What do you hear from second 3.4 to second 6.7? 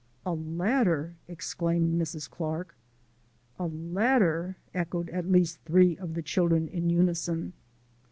"A letter!" echoed at least three of the children